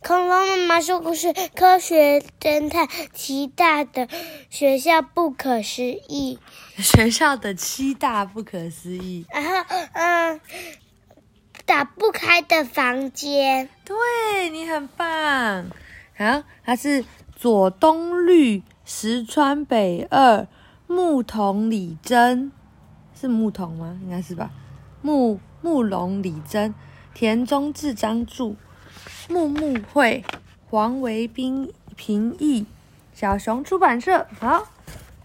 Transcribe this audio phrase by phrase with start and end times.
[0.00, 4.08] 恐龙妈妈说故事，科学侦探七大的
[4.48, 6.38] 学校不可思议。
[6.78, 9.26] 学校的七大不可思议。
[9.28, 10.40] 然后，嗯，
[11.66, 13.68] 打不开的房间。
[13.84, 15.66] 对你很棒。
[16.16, 17.04] 好，它是
[17.34, 20.46] 左东绿石川北二
[20.86, 22.52] 牧童李真，
[23.20, 23.98] 是牧童吗？
[24.04, 24.50] 应该是吧。
[25.02, 26.72] 牧牧龙李真，
[27.14, 28.54] 田中智章著，
[29.28, 30.24] 木木会，
[30.70, 32.64] 黄维斌平译，
[33.12, 34.26] 小熊出版社。
[34.40, 34.68] 好。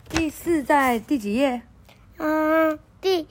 [0.09, 1.63] 第四在第几页？
[2.17, 3.25] 嗯，第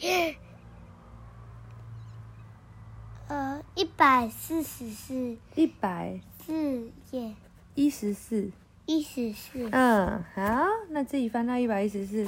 [3.29, 5.37] 呃一百四十四。
[5.55, 7.35] 一百四页。
[7.77, 8.51] 一十四。
[8.87, 9.69] 一十四。
[9.71, 12.25] 嗯，好，那自己翻到一百一十四。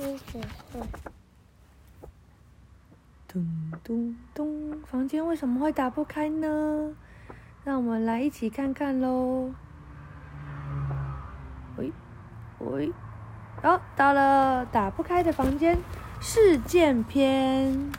[0.00, 0.40] 一十
[0.72, 0.80] 四。
[3.28, 6.96] 咚咚咚，房间为什么会打不开呢？
[7.64, 9.50] 让我们来一起看看喽。
[11.76, 11.92] 喂，
[12.58, 12.92] 喂。
[13.62, 15.78] 哦，到了打不开的房间，
[16.20, 17.90] 事件篇。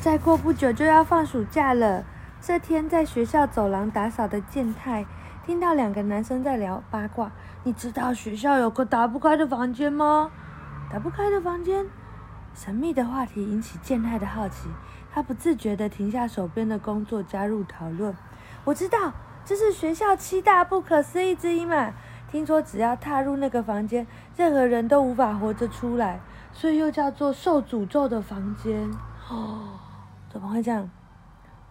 [0.00, 2.04] 再过不久就要放暑假了。
[2.40, 5.06] 这天在学校走廊打扫的健太，
[5.46, 7.32] 听到两个男生在聊八卦。
[7.62, 10.30] 你知道学校有个打不开的房间吗？
[10.90, 11.86] 打不开的房间，
[12.54, 14.68] 神秘的话题引起健太的好奇。
[15.14, 18.12] 他不自觉地停下手边的工作，加入讨论。
[18.64, 19.12] 我知道，
[19.44, 21.94] 这是学校七大不可思议之一嘛。
[22.28, 24.04] 听说只要踏入那个房间，
[24.36, 26.18] 任何人都无法活着出来，
[26.52, 28.90] 所以又叫做受诅咒的房间。
[29.30, 29.78] 哦，
[30.28, 30.90] 怎么会这样？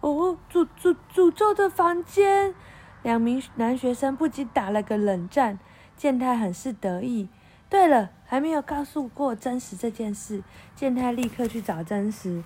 [0.00, 2.54] 哦，诅诅诅咒的房间！
[3.02, 5.58] 两名男学生不禁打了个冷战。
[5.98, 7.28] 健太很是得意。
[7.68, 10.42] 对了，还没有告诉过真实这件事。
[10.74, 12.42] 健太立刻去找真实。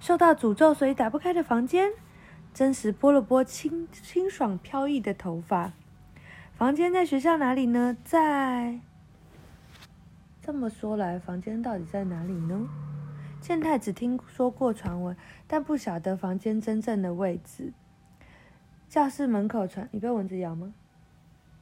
[0.00, 1.92] 受到诅咒，所以打不开的房间。
[2.54, 5.72] 真实拨了拨清清爽飘逸的头发。
[6.56, 7.96] 房间在学校哪里呢？
[8.02, 8.80] 在。
[10.42, 12.68] 这么说来，房间到底在哪里呢？
[13.40, 15.16] 健太只听说过传闻，
[15.46, 17.72] 但不晓得房间真正的位置。
[18.88, 20.74] 教室门口传，你被蚊子咬吗？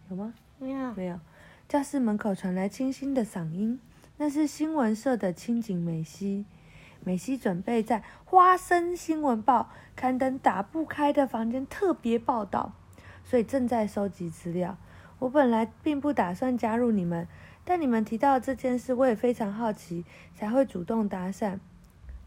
[0.09, 0.33] 有吗？
[0.59, 0.95] 没有。
[0.95, 1.21] 没有。
[1.69, 3.79] 教室门口传来清新的嗓音，
[4.17, 6.47] 那是新闻社的清井美希。
[7.07, 12.73] 美希准备在《花生新闻报》刊登打不开的房间特别报道，
[13.23, 14.77] 所以正在收集资料。
[15.21, 17.29] 我本来并不打算加入你们，
[17.65, 21.61] 但你们提到这件事，我也非常好奇，才会主动搭讪。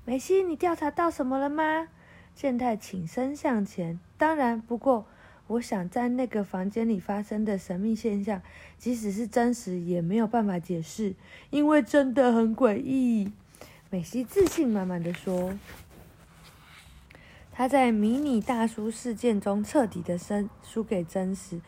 [0.06, 1.90] 梅西，你调查到什么了吗？
[2.34, 4.00] 健太请身向前。
[4.18, 5.06] 当然，不过
[5.48, 8.42] 我想在那个房间里发生的神秘现象，
[8.78, 11.16] 即使是真实，也没有办法解释，
[11.50, 13.34] 因为真的很诡异。
[13.90, 15.58] 美西自信满满的说
[17.52, 21.60] ：“他在迷你大叔事件中彻底的生输给真实。”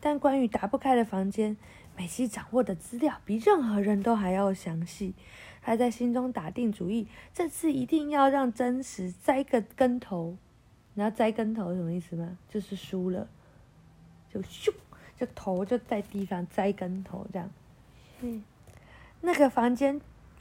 [0.00, 1.56] 但关于打不开的房间，
[1.96, 5.14] 美西掌握的资料比任何人都还要详细。
[5.60, 10.36] 他在心中打定主意，这次一定要让真实栽个跟头。
[10.94, 12.38] 你知道栽跟头什么意思吗？
[12.48, 13.28] 就是输了，
[14.32, 14.72] 就咻，
[15.16, 17.50] 就头就在地上栽跟头这样。
[18.20, 18.42] 嗯，
[19.20, 20.00] 那个房间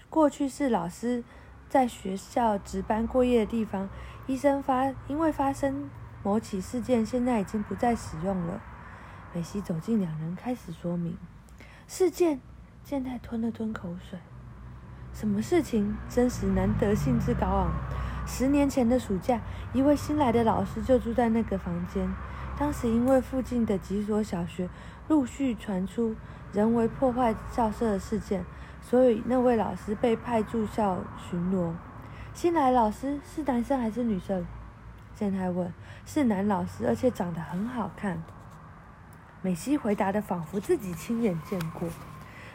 [0.09, 1.23] 过去是老师
[1.69, 3.89] 在学校值班过夜的地方。
[4.25, 5.89] 医生发因为发生
[6.23, 8.61] 某起事件，现在已经不再使用了。
[9.33, 11.17] 美西走近两人，开始说明
[11.87, 12.39] 事件。
[12.83, 14.17] 健太吞了吞口水。
[15.11, 15.97] 什么事情？
[16.07, 17.73] 真实难得兴致高昂。
[18.25, 19.41] 十年前的暑假，
[19.73, 22.09] 一位新来的老师就住在那个房间。
[22.57, 24.69] 当时因为附近的几所小学
[25.09, 26.15] 陆续传出
[26.53, 28.45] 人为破坏校舍的事件，
[28.89, 31.73] 所以那位老师被派驻校巡逻。
[32.33, 34.45] 新来老师是男生还是女生？
[35.13, 35.73] 健太问。
[36.05, 38.23] 是男老师，而且长得很好看。
[39.41, 41.89] 美西回答的仿佛自己亲眼见过，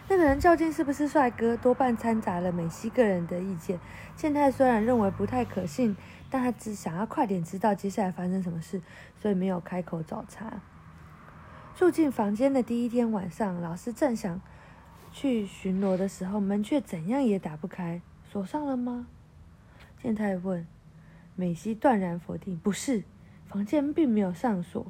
[0.08, 3.78] 那个人究竟是不是帅哥，多半掺杂了美西个人的意见。
[4.16, 5.94] 健太虽然认为不太可信，
[6.30, 8.80] 但他只想要快点知道接下来发生什么事，
[9.20, 10.62] 所以没有开口找茬。
[11.74, 14.40] 住进房间的第一天晚上，老师正想
[15.12, 18.00] 去巡逻的时候，门却怎样也打不开，
[18.30, 19.06] 锁上了吗？
[20.02, 20.66] 健太问。
[21.36, 23.04] 美西断然否定，不是，
[23.46, 24.86] 房间并没有上锁。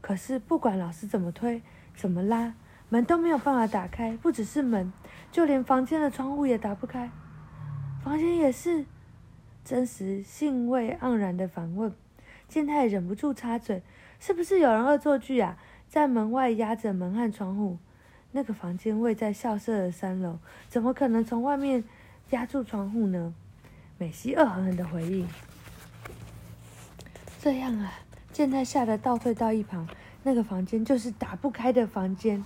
[0.00, 1.62] 可是，不管老师怎么推、
[1.94, 2.54] 怎么拉，
[2.88, 4.16] 门都没有办法打开。
[4.16, 4.92] 不只是门，
[5.30, 7.10] 就连房间的窗户也打不开。
[8.02, 8.84] 房间也是。
[9.64, 11.94] 真实兴味盎然的反问，
[12.48, 13.80] 健太忍不住插嘴
[14.18, 15.56] ：“是不是有人恶作剧啊？
[15.88, 17.78] 在门外压着门和窗户？
[18.32, 20.38] 那个房间位在校舍的三楼，
[20.68, 21.84] 怎么可能从外面
[22.30, 23.32] 压住窗户呢？”
[23.98, 25.28] 美西恶狠狠的回应
[27.40, 27.92] ：“这样啊。”
[28.32, 29.86] 健太吓得倒退到一旁，
[30.22, 32.42] 那个房间就是打不开的房间。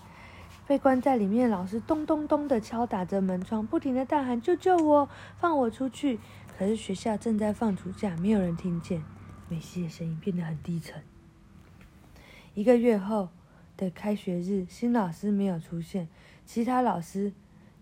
[0.66, 6.18] 被关在里面老师咚咚咚的敲打着门窗，不停的大喊：“救救我，放我出去！”
[6.58, 9.00] 可是学校正在放暑假，没有人听见。
[9.48, 11.00] 美希的声音变得很低沉。
[12.54, 13.28] 一个月后
[13.76, 16.08] 的开学日，新老师没有出现，
[16.44, 17.32] 其他老师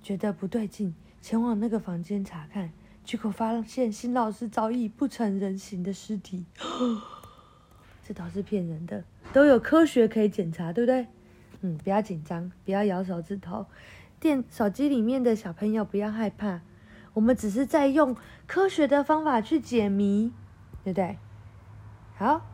[0.02, 2.70] 觉得不对劲，前往那个房间查看，
[3.04, 6.44] 结果发现新老师早已不成人形的尸体。
[8.06, 9.02] 这都是骗人的，
[9.32, 11.06] 都有科学可以检查，对不对？
[11.62, 13.64] 嗯，不要紧张，不要摇手指头。
[14.20, 16.60] 电手机里面的小朋友不要害怕，
[17.14, 18.14] 我们只是在用
[18.46, 20.32] 科学的方法去解谜，
[20.82, 21.16] 对不对？
[22.16, 22.44] 好，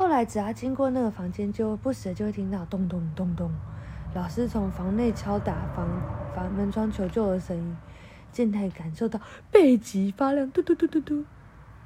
[0.00, 3.52] 后来只要经过那个房间，就不时就会听到咚咚咚咚，
[4.14, 5.86] 老师从房内敲打房
[6.34, 7.76] 房门窗求救的声音。
[8.32, 9.20] 健太感受到
[9.50, 11.22] 背脊发凉，嘟嘟嘟嘟嘟。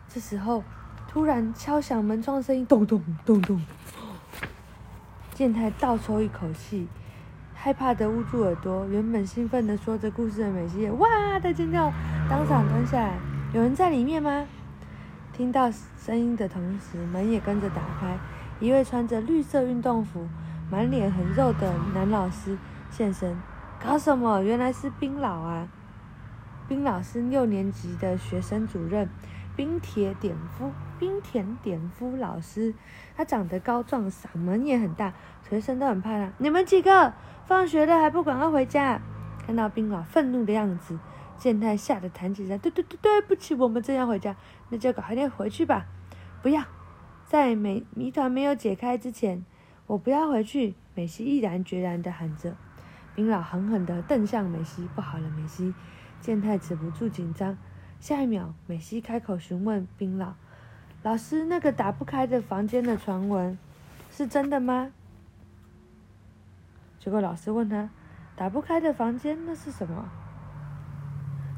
[0.07, 0.63] 这时候，
[1.09, 3.61] 突然敲响门窗声音，咚咚咚咚。
[5.33, 6.87] 健太倒抽一口气，
[7.53, 8.87] 害怕的捂住耳朵。
[8.87, 11.93] 原本兴奋的说着故事的美希也哇的尖叫，
[12.31, 13.19] 当场蹲下来。
[13.53, 14.47] 有人在里面吗？
[15.37, 18.17] 听到声音的同时，门也跟着打开。
[18.61, 20.29] 一位穿着绿色运动服、
[20.71, 22.57] 满脸横肉的男老师
[22.89, 23.37] 现身。
[23.85, 24.41] 搞什么？
[24.43, 25.67] 原来是冰老啊！
[26.69, 29.09] 冰老师六年级的学生主任。
[29.57, 32.75] 冰铁点夫，冰田点夫老师，
[33.17, 35.13] 他长得高壮，嗓门也很大，
[35.49, 36.31] 学生都很怕他。
[36.39, 37.13] 你们几个
[37.47, 39.01] 放学了还不赶快回家？
[39.45, 40.99] 看到冰老愤怒的样子，
[41.45, 42.57] 健太吓得弹起来。
[42.57, 44.35] 对对对，对不起，我们正要回家，
[44.71, 45.85] 那就赶快点回去吧。
[46.41, 46.65] 不要，
[47.27, 49.45] 在美谜团没有解开之前，
[49.87, 50.75] 我不要回去。
[50.95, 52.57] 美希毅然决然地喊着。
[53.15, 55.75] 冰老狠狠地瞪向美希，不好了，美希！
[56.23, 57.59] 健太止不住紧张。
[58.01, 60.33] 下一秒，美希开口询问冰老
[61.05, 63.59] ：“老师，那个打不开的房间的传闻
[64.11, 64.93] 是真的吗？”
[66.99, 67.91] 结果老师问他
[68.35, 70.11] ：“打不开的房间那是什么？”“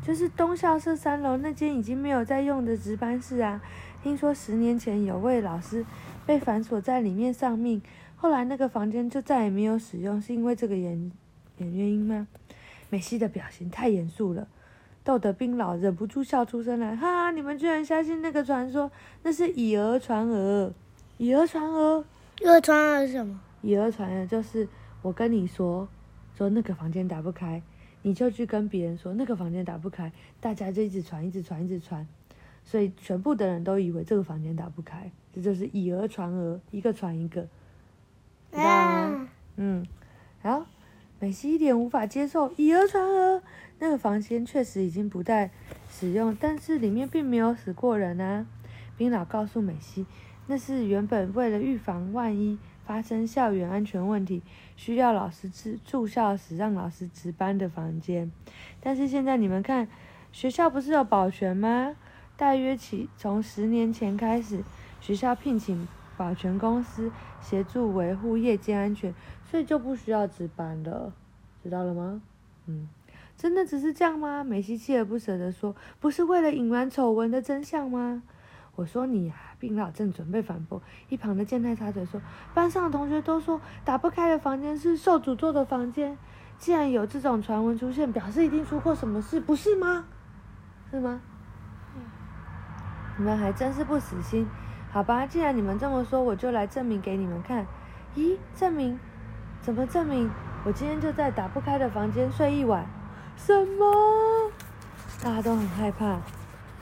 [0.06, 3.60] 就是东校舍三楼那间已经没有在用的值班室啊！
[4.04, 5.84] 听说十年前有位老师
[6.24, 7.82] 被反锁在里面丧命，
[8.14, 11.10] 后来那个房间就再也没有使用，是因为这个原
[11.58, 12.28] 原原因吗？”
[12.88, 14.46] 美西的表情太严肃了。
[15.02, 17.32] 逗得冰老忍不住笑出声来，哈！
[17.32, 18.88] 你们居然相信那个传说？
[19.24, 20.72] 那是以讹传讹，
[21.18, 22.04] 以讹传讹，
[22.40, 23.40] 以讹传讹是什么？
[23.60, 24.68] 以讹传讹就是
[25.02, 25.88] 我跟你说，
[26.38, 27.60] 说那个房间打不开，
[28.06, 32.06] 你就去跟别人说那个房间打不开，大家就一直传，一直传，一直传，
[32.62, 37.42] 所以全部的人都以为这个房间打不开，这就是以讹传讹，一个传一个，
[38.52, 39.28] 知道吗？
[39.56, 39.84] 嗯，
[40.40, 40.66] 好，
[41.18, 43.42] 美西一点无法接受，以讹传讹。
[43.80, 45.50] 那个房间确实已经不再
[45.90, 48.46] 使用，但是里面并没有死过人啊。
[48.96, 50.06] 冰老告诉美希，
[50.46, 52.56] 那是原本为了预防万一
[52.86, 54.42] 发生校园安全问题，
[54.76, 58.30] 需要老师住住校时让老师值班的房间。
[58.80, 59.88] 但是现在你们看，
[60.30, 61.96] 学校不是有保全吗？
[62.36, 64.62] 大约起从十年前开始，
[65.00, 67.10] 学校聘请保全公司
[67.40, 69.12] 协助维护夜间安全，
[69.50, 71.12] 所以就不需要值班了。
[71.62, 72.22] 知道了吗？
[72.66, 72.88] 嗯。
[73.36, 74.42] 真的只是这样吗？
[74.42, 78.22] 美西锲而不舍地说：“不是为了隐瞒丑闻的真相吗？”
[78.76, 82.20] 我说：“你啊！”病老正准备反驳，一旁的健太插嘴说
[82.54, 86.16] ：“班上的同学都说打不开的房间是受诅咒的房间，
[86.58, 90.04] 既然有这种传闻出现，表示一定出过什么事，不是吗？
[90.90, 91.20] 是吗？”
[93.18, 94.46] 你们还真是不死心。
[94.92, 97.66] 好吧，既然你们这么说，我就来证明给你们看。
[98.14, 98.36] 咦？
[98.54, 98.98] 证明？
[99.62, 100.30] 怎么证明？
[100.64, 102.86] 我今天就在打不开的房间睡一晚。
[103.36, 104.52] 什么？
[105.22, 106.20] 大家都很害怕，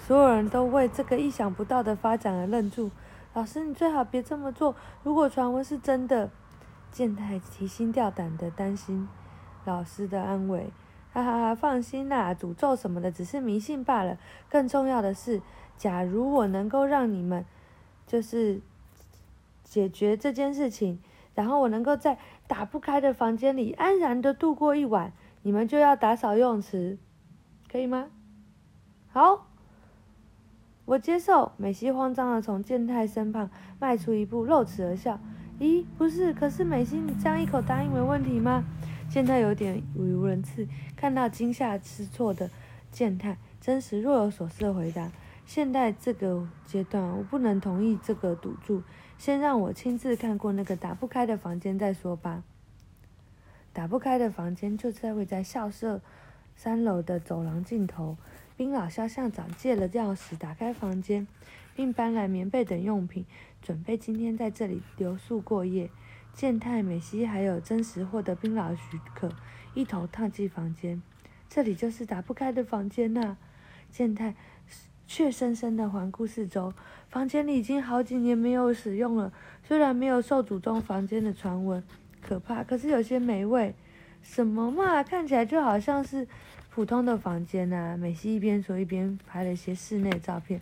[0.06, 2.90] 所有人都为这个意想不到的发展而愣住。
[3.32, 4.76] 老师，你最好别这么做。
[5.02, 6.30] 如果传闻是真的，
[6.92, 9.08] 健太提心吊胆的担心
[9.64, 10.70] 老师的安危。
[11.10, 14.18] 哈哈哈，放心啦，诅咒什么的只是迷信罢了。
[14.50, 15.40] 更重要的是，
[15.78, 17.46] 假如我能够让你们
[18.06, 18.60] 就是
[19.62, 21.00] 解决这件事情，
[21.34, 25.14] 然后我能够在打不开的房间里安然的度过一晚。
[25.40, 26.98] 你们就要打扫游泳池，
[27.72, 28.10] 可以吗？
[29.10, 29.46] 好，
[30.84, 31.52] 我接受。
[31.56, 35.18] 美希慌张的从健太身旁迈出一步，露齿而笑。
[35.58, 38.64] 咦，不是，可是美希，你这样一口答应没问题吗？
[39.08, 42.50] 健太有点语无伦次，看到惊吓失措的
[42.90, 45.12] 健太，真实若有所思的回答：
[45.46, 48.82] 现在这个阶段，我不能同意这个赌注，
[49.16, 52.42] 先让我亲自看过那个打不开的房间再说吧。
[53.72, 56.00] 打不开的房间就在位在校舍
[56.56, 58.16] 三楼的走廊尽头。
[58.56, 61.26] 冰老肖校长借了钥匙打开房间，
[61.74, 63.26] 并搬来棉被等用品，
[63.60, 65.90] 准备今天在这里留宿过夜。
[66.32, 69.32] 健太、美希还有真实获得冰老许可，
[69.74, 71.02] 一头踏进房间。
[71.48, 73.36] 这里就是打不开的房间呐！
[73.90, 74.34] 健太
[75.06, 76.72] 怯生生地环顾四周，
[77.08, 79.32] 房间里已经好几年没有使用了。
[79.62, 81.82] 虽然没有受祖宗房间的传闻
[82.20, 83.74] 可怕，可是有些美味。
[84.22, 86.26] 什么嘛，看起来就好像是
[86.74, 87.96] 普通的房间呐！
[87.96, 90.60] 美西一边说一边拍了一些室内照片。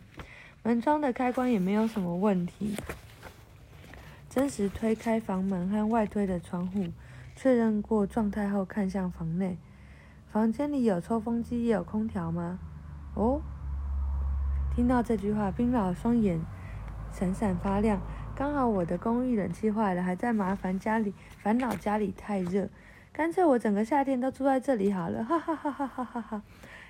[0.62, 2.76] 门窗的开关也没有什么问题。
[4.28, 6.84] 真实推开房门和外推的窗户，
[7.34, 9.56] 确认过状态后，看向房内。
[10.30, 12.58] 房间里有抽风机，也有空调吗？
[13.14, 13.40] 哦，
[14.76, 16.38] 听到这句话，冰老双眼
[17.10, 17.98] 闪闪发亮。
[18.36, 22.68] 刚好我的公寓冷气坏了，还在麻烦家里，烦恼家里太热，
[23.12, 26.42] 干脆我整个夏天都住在这里好了，哈哈哈哈哈哈哈！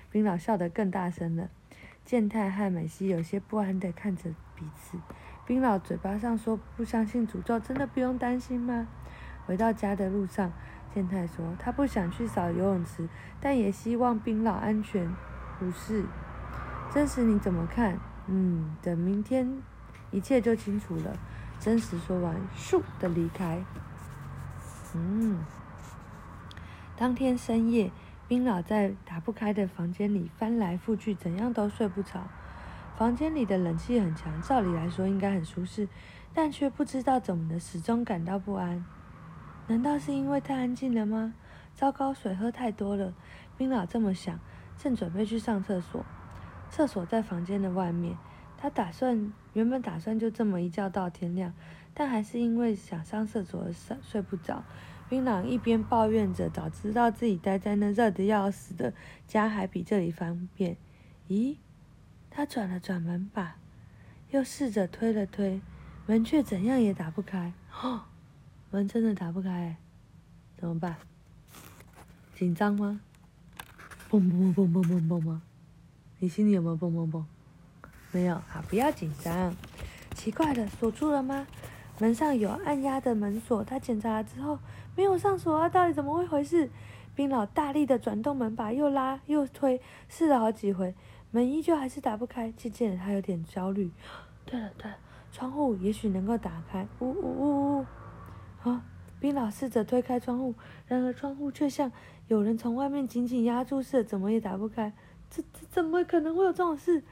[0.09, 1.49] 冰老笑得更大声了。
[2.05, 4.97] 健太和美希有些不安地看着彼此。
[5.45, 8.87] 冰老嘴巴上说不相信诅咒，真的不用担心吗？
[9.45, 10.51] 回到家的路上。
[10.93, 13.09] 健太说：“他不想去扫游泳池，
[13.41, 15.11] 但也希望冰老安全
[15.59, 16.05] 无事。
[16.93, 17.97] 真实你怎么看？
[18.27, 19.57] 嗯，等明天
[20.11, 21.17] 一切就清楚了。”
[21.59, 23.63] 真实说完，咻的离开。
[24.93, 25.39] 嗯，
[27.03, 27.91] 当天深夜，
[28.29, 32.29] 冰老在打不开的房间里翻来覆去，怎样都睡不着。
[32.95, 35.89] 房间里的冷气很强，照理来说应该很舒适，
[36.33, 38.85] 但却不知道怎么的，始终感到不安。
[39.67, 41.33] 难道是因为太安静了吗？
[41.75, 43.13] 糟糕，水喝太多了。
[43.57, 44.39] 冰老这么想，
[44.77, 46.05] 正准备去上厕所。
[46.69, 48.15] 厕所在房间的外面。
[48.57, 51.53] 他打算原本打算就这么一觉到天亮，
[51.93, 54.63] 但还是因为想上厕所而睡不着。
[55.13, 58.91] 冰老一边抱怨着，早知道自己待在那热得要死的
[59.27, 60.75] 家还比这里方便。
[61.29, 61.57] 咦？
[62.31, 63.57] 他转了转门把，
[64.31, 65.61] 又试着推了推，
[66.07, 67.53] 门却怎样也打不开。
[67.79, 68.05] 哦！
[68.71, 69.77] 门真的打不开，
[70.57, 70.95] 怎么办？
[72.33, 72.99] 紧张吗？
[74.09, 75.39] 嘣嘣嘣嘣嘣嘣嘣！
[76.17, 77.23] 你心里有没有嘣嘣嘣？
[78.11, 79.55] 没有，好，不要紧张。
[80.15, 81.45] 奇怪了，锁住了吗？
[81.99, 84.59] 门上有按压的门锁，他检查之后
[84.95, 86.69] 没有上锁啊，到底怎么回事？
[87.15, 90.95] 冰老大力的转动门把，又拉又推，试了好几回，
[91.31, 92.51] 门依旧还是打不开。
[92.57, 93.91] 渐渐的，他有点焦虑。
[94.45, 94.97] 对了对了，
[95.31, 96.87] 窗户也许能够打开。
[96.99, 97.85] 呜呜呜呜！
[98.63, 98.83] 啊！
[99.19, 100.53] 冰老试着推开窗户，
[100.87, 101.91] 然而窗户却像
[102.27, 104.91] 有人从外面紧紧压住似的，怎么也打不开。
[105.29, 107.03] 这这怎么可能会有这种事？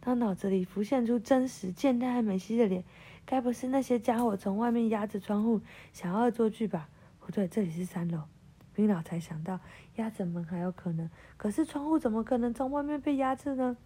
[0.00, 2.84] 他脑子里浮现出真实健太和美希的脸，
[3.26, 5.60] 该不是那些家伙从外面压着窗户
[5.92, 6.88] 想要恶作剧吧？
[7.18, 8.20] 不对，这里是三楼。
[8.72, 9.58] 冰老才想到
[9.96, 13.76] 压着门还有可能，可是窗户怎么可能从外面被压着呢？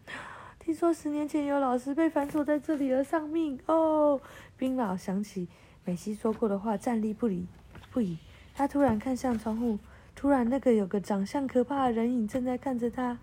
[0.59, 4.21] 听说十年前有老师被反锁在这里而丧命哦。
[4.59, 5.49] 冰老想起。
[5.87, 7.47] 美希说过的话，站立不离
[7.91, 8.19] 不已。
[8.55, 9.79] 他突然看向窗户，
[10.15, 13.19] 突然那个有个长相可怕的人影正在看着他。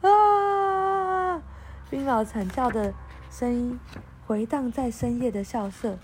[0.00, 1.42] 啊！
[1.90, 2.94] 冰老惨叫的
[3.30, 3.78] 声音
[4.28, 5.98] 回荡在深夜的校舍。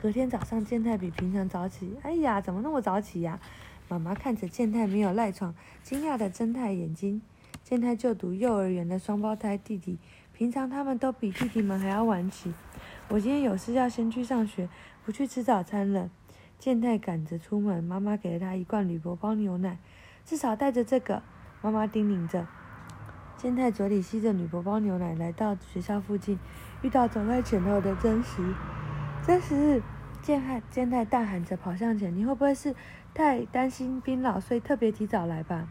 [0.00, 1.96] 隔天早上，健太比平常早起。
[2.02, 3.40] 哎呀，怎么那么早起呀？
[3.88, 5.52] 妈妈看着健太没有赖床，
[5.82, 7.20] 惊讶的睁大眼睛。
[7.64, 9.98] 健太就读幼儿园的双胞胎弟弟，
[10.32, 12.54] 平常他们都比弟弟们还要晚起。
[13.08, 14.68] 我今天有事要先去上学。
[15.04, 16.08] 不去吃早餐了，
[16.60, 19.78] 健太赶着出门，妈妈给了他一罐铝箔包牛奶，
[20.24, 21.24] 至少带着这个。
[21.60, 22.46] 妈妈叮咛着。
[23.36, 26.38] 健太嘴里吸着铝箔包牛奶，来到学校附近，
[26.84, 28.54] 遇到走在前头的真实。
[29.26, 29.82] 真实，
[30.20, 32.74] 健太健太大喊着跑向前，你会不会是
[33.14, 35.66] 太担心冰老，所以特别提早来吧？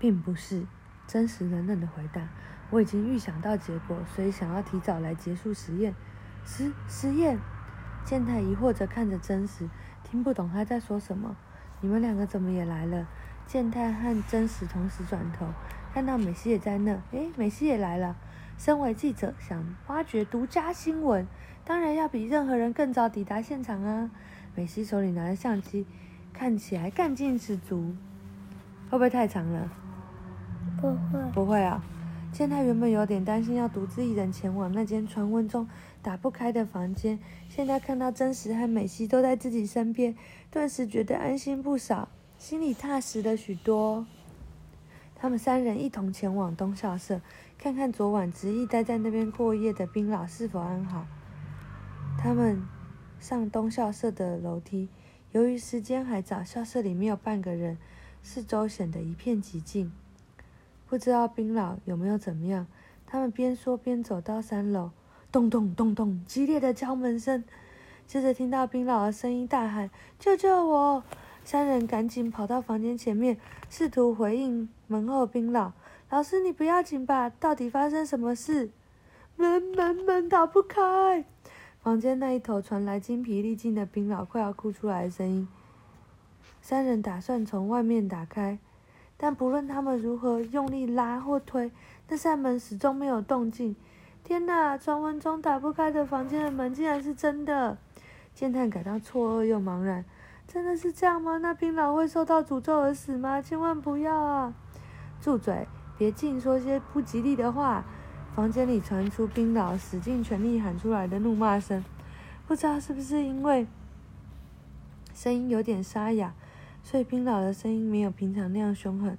[0.00, 0.66] 并不是，
[1.06, 2.20] 真实冷冷的回答。
[2.70, 5.94] 我已经预想到结果，所以想要提早来结束实验。
[6.44, 7.38] 实实验，
[8.04, 9.68] 健太疑惑着看着真实，
[10.02, 11.36] 听不懂他在说什么。
[11.80, 13.06] 你们两个怎么也来了？
[13.46, 15.46] 健太和真实同时转头，
[15.94, 17.00] 看到美希也在那。
[17.12, 18.16] 诶，美希也来了。
[18.64, 21.26] 身为记者，想挖掘独家新闻，
[21.64, 24.08] 当然要比任何人更早抵达现场啊。
[24.54, 25.84] 美希手里拿着相机，
[26.32, 27.92] 看起来干劲十足。
[28.88, 29.68] 会不会太长了？
[30.80, 31.82] 不会，不会啊。
[32.32, 35.68] 健太原本有点担心要独自一人前往那间传闻中
[36.00, 40.14] 打不开的房间，现在看到真实和美希都在自己身边，
[40.52, 44.06] 顿时觉得安心不少，心里踏实了许多。
[45.16, 47.20] 他们三人一同前往东校舍，
[47.62, 51.06] 看看昨晚执意待在那边过夜的冰老是否安好。
[52.18, 52.60] 他们
[53.20, 54.88] 上东校舍的楼梯，
[55.30, 57.78] 由于时间还早，校舍里没有半个人，
[58.20, 59.92] 四周显得一片寂静。
[60.88, 62.66] 不知道冰老有没有怎么样？
[63.06, 64.90] 他们边说边走到三楼，
[65.30, 67.44] 咚咚咚咚，激烈的敲门声。
[68.08, 69.88] 接着听到冰老的声音大喊
[70.18, 71.04] ：“救救我！”
[71.44, 73.38] 三人赶紧跑到房间前面，
[73.70, 75.70] 试图回应门后冰老
[76.12, 77.30] ：“老师，你不要紧吧？
[77.40, 78.68] 到底发生什么事？”
[79.34, 81.24] 门门门打不开，
[81.80, 85.48] 房间那一头传来精疲力尽的冰老快要哭出来的声音。
[86.60, 88.58] 三人打算从外面打开，
[89.16, 91.72] 但不论他们如何用力拉或推，
[92.08, 93.74] 那扇门始终没有动静。
[94.22, 94.76] 天哪！
[94.76, 97.78] 传闻中打不开的房间的门竟然是真的！
[98.34, 100.04] 健探感到错愕又茫然。
[100.46, 101.38] 真的是这样吗？
[101.38, 103.40] 那冰老会受到诅咒而死吗？
[103.40, 104.52] 千万不要啊！
[105.18, 105.66] 住嘴！
[106.02, 107.84] 别净说些不吉利的话。
[108.34, 111.84] 房间里传出冰老使尽全力喊出来的怒骂声，
[112.48, 113.68] 不知道是不是因为
[115.14, 116.32] 声音有点沙哑，
[116.82, 119.16] 所以冰老的声音没有平常那样凶狠。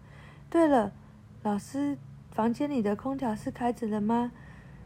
[0.50, 0.92] 对了，
[1.44, 1.98] 老师，
[2.32, 4.34] 房间里的空调是开着的吗？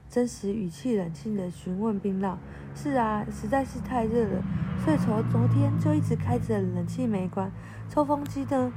[0.08, 2.38] 真实语气冷静的询问冰老。
[2.76, 4.44] 是啊，实在是太热了，
[4.86, 7.52] 所以从昨天就一直开着冷气没关。
[7.90, 8.72] 抽风机呢？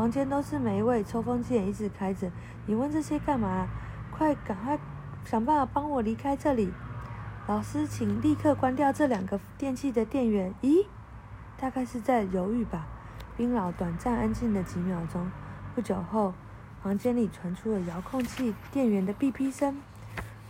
[0.00, 2.30] 房间都是霉味，抽风机也一直开着。
[2.64, 3.68] 你问这些干嘛？
[4.10, 4.78] 快，赶快
[5.26, 6.72] 想办法帮我离开这里！
[7.46, 10.54] 老师，请立刻关掉这两个电器的电源。
[10.62, 10.86] 咦，
[11.58, 12.86] 大概是在犹豫吧。
[13.36, 15.30] 冰老短暂安静了几秒钟，
[15.74, 16.32] 不久后，
[16.82, 19.82] 房间里传出了遥控器电源的哔哔声。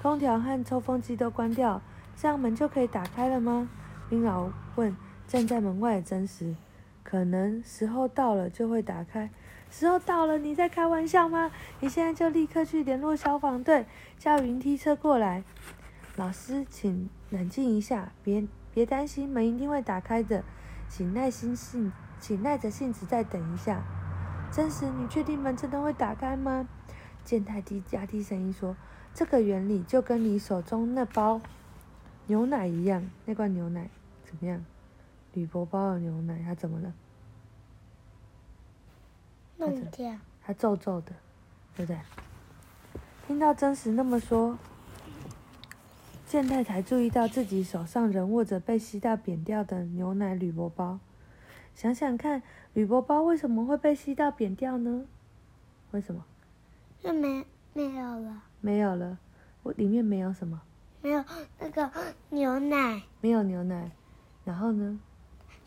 [0.00, 1.82] 空调和抽风机都关掉，
[2.14, 3.68] 这样门就可以打开了吗？
[4.08, 6.54] 冰老问站在门外的真实。
[7.02, 9.30] 可能时候到了就会打开。
[9.70, 11.50] 时候到了，你在开玩笑吗？
[11.80, 13.86] 你现在就立刻去联络消防队，
[14.18, 15.44] 叫云梯车过来。
[16.16, 20.44] 老师，请冷静一下，别别担心，门一定会打开的，
[20.88, 23.82] 请耐心性，请耐着性子再等一下。
[24.50, 26.68] 真实，你确定门真的会打开吗？
[27.24, 28.76] 健太低压低声音说
[29.14, 31.40] ：“这个原理就跟你手中那包
[32.26, 33.88] 牛奶一样，那罐牛奶
[34.24, 34.64] 怎么样？
[35.32, 36.92] 铝箔包的牛奶，它怎么了？”
[39.60, 41.12] 弄掉，它皱皱的，
[41.76, 41.98] 对不对？
[43.26, 44.58] 听到真实那么说，
[46.26, 50.98] 健太才注意到自己手上仍握着被吸到扁掉的牛奶铝箔包。
[51.74, 52.42] 想想看，
[52.72, 55.04] 铝箔包为什么会被吸到扁掉呢？
[55.92, 56.24] 为什么？
[57.02, 57.44] 那没
[57.74, 58.42] 没有了。
[58.60, 59.18] 没有了，
[59.62, 60.60] 我里面没有什么。
[61.02, 61.24] 没有
[61.58, 61.90] 那个
[62.30, 63.02] 牛奶。
[63.20, 63.90] 没有牛奶，
[64.44, 64.98] 然后呢？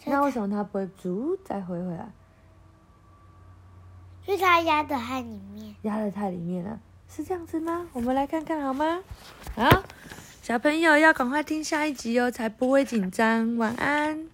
[0.06, 2.12] 那为什么它不会煮再回回来？
[4.26, 6.80] 是它压的太里面，压的太里面了，
[7.14, 7.86] 是这样子吗？
[7.94, 9.00] 我们来看看好吗？
[9.56, 9.84] 好，
[10.42, 13.58] 小朋友要赶快听下一集哦，才不会紧张。
[13.58, 14.28] 晚安。